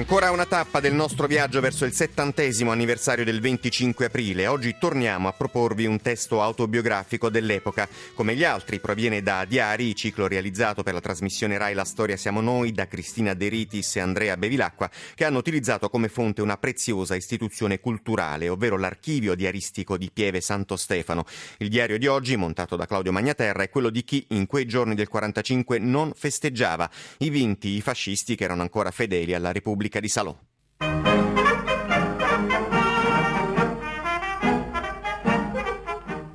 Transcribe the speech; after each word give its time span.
Ancora 0.00 0.30
una 0.30 0.46
tappa 0.46 0.80
del 0.80 0.94
nostro 0.94 1.26
viaggio 1.26 1.60
verso 1.60 1.84
il 1.84 1.92
settantesimo 1.92 2.72
anniversario 2.72 3.22
del 3.22 3.38
25 3.38 4.06
aprile. 4.06 4.46
Oggi 4.46 4.76
torniamo 4.80 5.28
a 5.28 5.32
proporvi 5.32 5.84
un 5.84 6.00
testo 6.00 6.40
autobiografico 6.40 7.28
dell'epoca. 7.28 7.86
Come 8.14 8.34
gli 8.34 8.42
altri 8.42 8.80
proviene 8.80 9.20
da 9.20 9.44
Diari, 9.44 9.94
ciclo 9.94 10.26
realizzato 10.26 10.82
per 10.82 10.94
la 10.94 11.02
trasmissione 11.02 11.58
Rai 11.58 11.74
La 11.74 11.84
Storia 11.84 12.16
Siamo 12.16 12.40
Noi 12.40 12.72
da 12.72 12.88
Cristina 12.88 13.34
De 13.34 13.48
Ritis 13.48 13.96
e 13.96 14.00
Andrea 14.00 14.38
Bevilacqua, 14.38 14.90
che 15.14 15.26
hanno 15.26 15.36
utilizzato 15.36 15.90
come 15.90 16.08
fonte 16.08 16.40
una 16.40 16.56
preziosa 16.56 17.14
istituzione 17.14 17.78
culturale, 17.78 18.48
ovvero 18.48 18.78
l'archivio 18.78 19.34
diaristico 19.34 19.98
di 19.98 20.10
Pieve 20.10 20.40
Santo 20.40 20.76
Stefano. 20.76 21.26
Il 21.58 21.68
diario 21.68 21.98
di 21.98 22.06
oggi, 22.06 22.36
montato 22.36 22.74
da 22.74 22.86
Claudio 22.86 23.12
Magnaterra, 23.12 23.64
è 23.64 23.68
quello 23.68 23.90
di 23.90 24.02
chi 24.02 24.24
in 24.30 24.46
quei 24.46 24.64
giorni 24.64 24.94
del 24.94 25.08
45 25.08 25.78
non 25.78 26.12
festeggiava 26.16 26.90
i 27.18 27.28
vinti 27.28 27.68
i 27.76 27.82
fascisti 27.82 28.34
che 28.34 28.44
erano 28.44 28.62
ancora 28.62 28.90
fedeli 28.90 29.34
alla 29.34 29.52
Repubblica 29.52 29.88
Repubblica 29.90 30.00
di 30.00 30.08
Salò. 30.08 30.36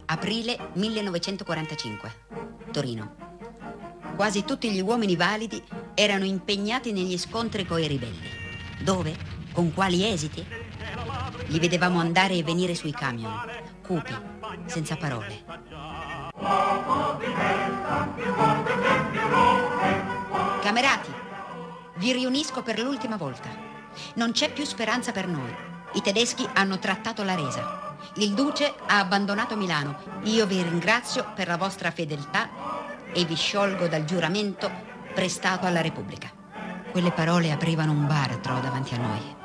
Aprile 0.05 0.69
1945. 0.73 2.11
Torino. 2.71 3.15
Quasi 4.15 4.43
tutti 4.43 4.69
gli 4.71 4.81
uomini 4.81 5.15
validi 5.15 5.61
erano 5.93 6.25
impegnati 6.25 6.91
negli 6.91 7.17
scontri 7.17 7.65
coi 7.65 7.87
ribelli. 7.87 8.29
Dove? 8.81 9.15
Con 9.53 9.73
quali 9.73 10.05
esiti? 10.05 10.45
Li 11.47 11.59
vedevamo 11.59 11.99
andare 11.99 12.35
e 12.35 12.43
venire 12.43 12.75
sui 12.75 12.91
camion, 12.91 13.33
cupi, 13.81 14.13
senza 14.65 14.97
parole. 14.97 15.43
Camerati, 20.61 21.23
vi 21.95 22.11
riunisco 22.11 22.61
per 22.61 22.79
l'ultima 22.79 23.17
volta. 23.17 23.49
Non 24.15 24.31
c'è 24.31 24.51
più 24.51 24.65
speranza 24.65 25.11
per 25.11 25.27
noi. 25.27 25.53
I 25.93 26.01
tedeschi 26.01 26.47
hanno 26.53 26.79
trattato 26.79 27.23
la 27.23 27.35
resa. 27.35 27.95
Il 28.15 28.33
duce 28.33 28.73
ha 28.85 28.99
abbandonato 28.99 29.55
Milano. 29.55 29.97
Io 30.23 30.45
vi 30.45 30.61
ringrazio 30.61 31.31
per 31.33 31.47
la 31.47 31.57
vostra 31.57 31.91
fedeltà 31.91 32.49
e 33.13 33.23
vi 33.23 33.35
sciolgo 33.35 33.87
dal 33.87 34.03
giuramento 34.03 34.69
prestato 35.13 35.65
alla 35.65 35.81
Repubblica. 35.81 36.29
Quelle 36.91 37.11
parole 37.11 37.51
aprivano 37.51 37.91
un 37.91 38.05
baratro 38.05 38.59
davanti 38.59 38.93
a 38.93 38.97
noi. 38.97 39.35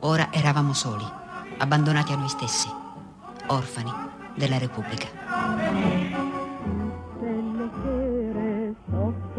Ora 0.00 0.32
eravamo 0.32 0.72
soli, 0.72 1.06
abbandonati 1.58 2.12
a 2.12 2.16
noi 2.16 2.28
stessi, 2.28 2.68
orfani 3.46 3.92
della 4.34 4.58
Repubblica. 4.58 5.08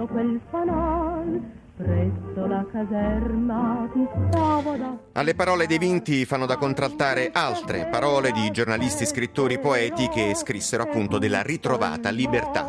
Quel 0.07 0.39
fanal 0.49 1.41
Presso 1.77 2.47
la 2.47 2.65
caserma 2.71 3.87
ti 3.93 4.03
stavo 4.29 4.75
da... 4.77 4.97
Alle 5.11 5.35
parole 5.35 5.67
dei 5.67 5.77
vinti 5.77 6.25
fanno 6.25 6.47
da 6.47 6.57
contraltare 6.57 7.29
altre 7.31 7.85
parole 7.85 8.31
di 8.31 8.49
giornalisti, 8.49 9.05
scrittori, 9.05 9.59
poeti 9.59 10.07
che 10.09 10.33
scrissero 10.33 10.81
appunto 10.81 11.19
della 11.19 11.43
ritrovata 11.43 12.09
libertà. 12.09 12.67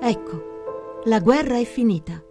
Ecco, 0.00 1.02
la 1.04 1.20
guerra 1.20 1.58
è 1.58 1.64
finita. 1.64 2.25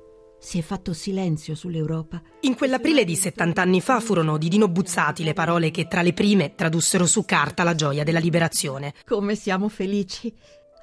Si 0.45 0.59
è 0.59 0.61
fatto 0.61 0.93
silenzio 0.93 1.55
sull'Europa. 1.55 2.21
In 2.41 2.55
quell'aprile 2.55 3.03
di 3.03 3.15
70 3.15 3.63
anni 3.63 3.81
fa 3.81 3.99
furono 3.99 4.37
di 4.37 4.47
Dino 4.47 4.67
Buzzati 4.67 5.23
le 5.23 5.33
parole 5.33 5.71
che 5.71 5.87
tra 5.87 6.03
le 6.03 6.13
prime 6.13 6.53
tradussero 6.53 7.07
su 7.07 7.25
carta 7.25 7.63
la 7.63 7.73
gioia 7.73 8.03
della 8.03 8.19
liberazione. 8.19 8.93
Come 9.05 9.33
siamo 9.33 9.69
felici! 9.69 10.31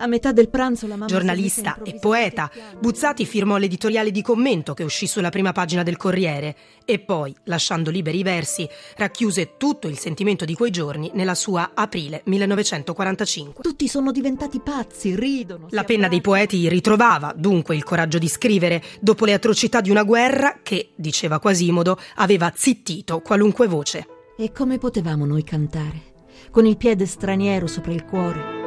A 0.02 0.08
metà 0.08 0.32
del 0.32 0.48
pranzo 0.48 0.88
la 0.88 0.96
mamma 0.96 1.06
Giornalista 1.06 1.78
e 1.84 1.94
poeta, 1.94 2.50
Buzzati 2.80 3.24
firmò 3.24 3.56
l'editoriale 3.56 4.10
di 4.10 4.20
commento 4.20 4.74
che 4.74 4.82
uscì 4.82 5.06
sulla 5.06 5.30
prima 5.30 5.52
pagina 5.52 5.84
del 5.84 5.96
Corriere 5.96 6.56
e 6.84 6.98
poi, 6.98 7.32
lasciando 7.44 7.88
liberi 7.88 8.18
i 8.18 8.22
versi, 8.24 8.68
racchiuse 8.96 9.56
tutto 9.56 9.86
il 9.86 9.96
sentimento 9.96 10.44
di 10.44 10.54
quei 10.54 10.72
giorni 10.72 11.12
nella 11.14 11.36
sua 11.36 11.70
Aprile 11.72 12.22
1945. 12.24 13.62
Tutti 13.62 13.86
sono 13.86 14.10
diventati 14.10 14.58
pazzi, 14.58 15.14
ridono. 15.14 15.68
La 15.70 15.84
penna 15.84 16.08
dei 16.08 16.20
poeti 16.20 16.68
ritrovava 16.68 17.32
dunque 17.36 17.76
il 17.76 17.84
coraggio 17.84 18.18
di 18.18 18.26
scrivere 18.26 18.82
dopo 19.00 19.24
le 19.24 19.34
atrocità 19.34 19.80
di 19.80 19.90
una 19.90 20.02
guerra 20.02 20.58
che, 20.64 20.94
diceva 20.96 21.38
Quasimodo, 21.38 21.96
aveva 22.16 22.52
zittito 22.52 23.20
qualunque 23.20 23.68
voce. 23.68 24.08
E 24.36 24.50
come 24.50 24.78
potevamo 24.78 25.24
noi 25.26 25.44
cantare? 25.44 26.10
Con 26.50 26.66
il 26.66 26.76
piede 26.76 27.06
straniero 27.06 27.68
sopra 27.68 27.92
il 27.92 28.04
cuore? 28.04 28.61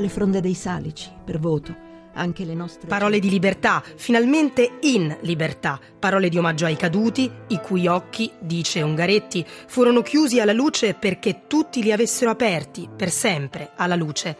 Alle 0.00 0.08
fronde 0.08 0.40
dei 0.40 0.54
salici, 0.54 1.08
per 1.24 1.38
voto. 1.38 1.88
Anche 2.14 2.44
le 2.44 2.54
nostre... 2.54 2.88
Parole 2.88 3.20
di 3.20 3.30
libertà, 3.30 3.82
finalmente 3.96 4.78
in 4.80 5.16
libertà. 5.20 5.78
Parole 5.98 6.28
di 6.28 6.38
omaggio 6.38 6.64
ai 6.64 6.76
caduti, 6.76 7.30
i 7.48 7.60
cui 7.60 7.86
occhi, 7.86 8.32
dice 8.40 8.82
Ungaretti, 8.82 9.46
furono 9.46 10.02
chiusi 10.02 10.40
alla 10.40 10.52
luce 10.52 10.94
perché 10.94 11.42
tutti 11.46 11.82
li 11.82 11.92
avessero 11.92 12.30
aperti, 12.30 12.88
per 12.94 13.10
sempre, 13.10 13.70
alla 13.76 13.94
luce. 13.94 14.36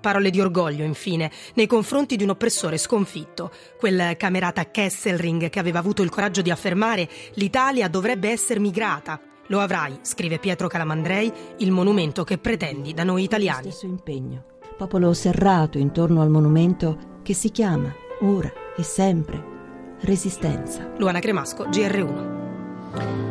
Parole 0.00 0.28
di 0.28 0.38
orgoglio, 0.38 0.84
infine, 0.84 1.30
nei 1.54 1.66
confronti 1.66 2.16
di 2.16 2.24
un 2.24 2.30
oppressore 2.30 2.76
sconfitto, 2.76 3.50
quel 3.78 4.16
camerata 4.18 4.70
Kesselring 4.70 5.48
che 5.48 5.58
aveva 5.58 5.78
avuto 5.78 6.02
il 6.02 6.10
coraggio 6.10 6.42
di 6.42 6.50
affermare 6.50 7.08
l'Italia 7.34 7.88
dovrebbe 7.88 8.28
essere 8.28 8.60
migrata. 8.60 9.18
Lo 9.46 9.60
avrai, 9.60 9.98
scrive 10.02 10.38
Pietro 10.38 10.68
Calamandrei, 10.68 11.32
il 11.58 11.70
monumento 11.70 12.22
che 12.22 12.36
pretendi 12.36 12.92
da 12.92 13.04
noi 13.04 13.22
italiani. 13.22 13.70
Stesso 13.70 13.86
impegno 13.86 14.52
popolo 14.76 15.12
serrato 15.12 15.78
intorno 15.78 16.22
al 16.22 16.30
monumento 16.30 17.20
che 17.22 17.34
si 17.34 17.50
chiama, 17.50 17.92
ora 18.20 18.52
e 18.76 18.82
sempre, 18.82 19.52
Resistenza. 20.00 20.92
Luana 20.98 21.18
Cremasco, 21.20 21.64
GR1. 21.64 23.23